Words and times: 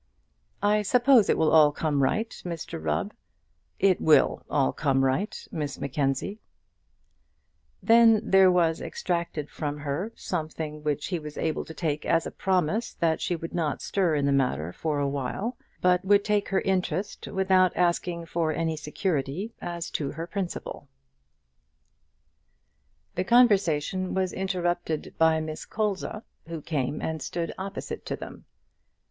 "I 0.63 0.81
suppose 0.81 1.29
it 1.29 1.37
will 1.37 1.51
all 1.51 1.71
come 1.71 2.01
right, 2.01 2.27
Mr 2.43 2.83
Rubb." 2.83 3.13
"It 3.77 4.01
will 4.01 4.43
all 4.49 4.73
come 4.73 5.05
right, 5.05 5.47
Miss 5.51 5.79
Mackenzie." 5.79 6.39
Then 7.83 8.19
there 8.27 8.51
was 8.51 8.81
extracted 8.81 9.51
from 9.51 9.77
her 9.77 10.11
something 10.15 10.81
which 10.81 11.09
he 11.09 11.19
was 11.19 11.37
able 11.37 11.63
to 11.65 11.73
take 11.75 12.03
as 12.03 12.25
a 12.25 12.31
promise 12.31 12.95
that 12.95 13.21
she 13.21 13.35
would 13.35 13.53
not 13.53 13.79
stir 13.83 14.15
in 14.15 14.25
the 14.25 14.31
matter 14.31 14.73
for 14.73 14.97
a 14.97 15.07
while, 15.07 15.55
but 15.81 16.03
would 16.03 16.25
take 16.25 16.49
her 16.49 16.61
interest 16.61 17.27
without 17.27 17.77
asking 17.77 18.25
for 18.25 18.51
any 18.51 18.75
security 18.77 19.53
as 19.61 19.91
to 19.91 20.13
her 20.13 20.25
principal. 20.25 20.87
The 23.13 23.23
conversation 23.23 24.15
was 24.15 24.33
interrupted 24.33 25.13
by 25.19 25.39
Miss 25.41 25.63
Colza, 25.63 26.23
who 26.47 26.59
came 26.59 27.03
and 27.03 27.21
stood 27.21 27.53
opposite 27.59 28.03
to 28.07 28.15
them. 28.15 28.45